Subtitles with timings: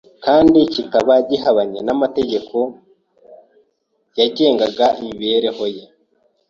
[0.25, 2.55] kandi kikaba gihabanye n'amategeko
[4.19, 5.83] yagengaga imibereho ye.